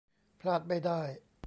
[0.41, 1.01] พลาดไม่ได้!